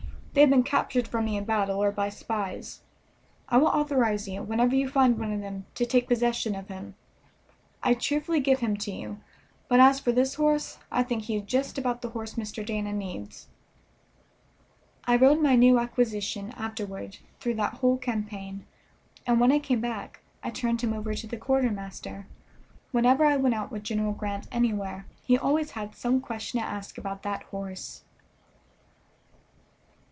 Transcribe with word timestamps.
They 0.33 0.39
have 0.39 0.49
been 0.49 0.63
captured 0.63 1.09
from 1.09 1.25
me 1.25 1.35
in 1.35 1.43
battle 1.43 1.83
or 1.83 1.91
by 1.91 2.07
spies. 2.07 2.79
I 3.49 3.57
will 3.57 3.67
authorize 3.67 4.29
you, 4.29 4.41
whenever 4.41 4.73
you 4.73 4.87
find 4.87 5.19
one 5.19 5.33
of 5.33 5.41
them, 5.41 5.65
to 5.75 5.85
take 5.85 6.07
possession 6.07 6.55
of 6.55 6.69
him. 6.69 6.95
I 7.83 7.95
cheerfully 7.95 8.39
give 8.39 8.59
him 8.59 8.77
to 8.77 8.91
you; 8.91 9.19
but 9.67 9.81
as 9.81 9.99
for 9.99 10.13
this 10.13 10.35
horse, 10.35 10.77
I 10.89 11.03
think 11.03 11.23
he 11.23 11.35
is 11.35 11.43
just 11.43 11.77
about 11.77 12.01
the 12.01 12.11
horse 12.11 12.35
Mr. 12.35 12.65
Dana 12.65 12.93
needs." 12.93 13.49
I 15.03 15.17
rode 15.17 15.41
my 15.41 15.57
new 15.57 15.77
acquisition 15.77 16.51
afterward 16.55 17.17
through 17.41 17.55
that 17.55 17.73
whole 17.75 17.97
campaign, 17.97 18.65
and 19.27 19.37
when 19.37 19.51
I 19.51 19.59
came 19.59 19.83
away 19.83 20.11
I 20.41 20.49
turned 20.49 20.79
him 20.79 20.93
over 20.93 21.13
to 21.13 21.27
the 21.27 21.35
quartermaster. 21.35 22.25
Whenever 22.93 23.25
I 23.25 23.35
went 23.35 23.55
out 23.55 23.69
with 23.69 23.83
General 23.83 24.13
Grant 24.13 24.47
anywhere 24.49 25.07
he 25.25 25.37
always 25.37 25.71
had 25.71 25.93
some 25.93 26.21
question 26.21 26.57
to 26.61 26.65
ask 26.65 26.97
about 26.97 27.23
that 27.23 27.43
horse. 27.43 28.03